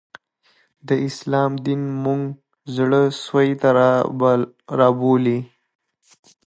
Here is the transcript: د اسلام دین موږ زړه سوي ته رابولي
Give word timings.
د 0.87 0.89
اسلام 1.07 1.51
دین 1.65 1.81
موږ 2.03 2.21
زړه 2.75 3.01
سوي 3.25 3.51
ته 3.61 3.69
رابولي 4.79 5.39